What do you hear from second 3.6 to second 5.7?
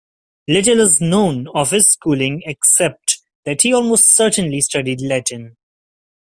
he almost certainly studied Latin.